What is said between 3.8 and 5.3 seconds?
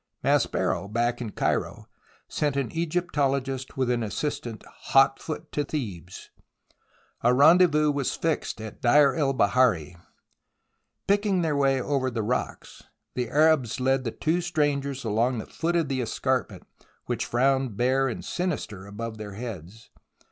an assistant hot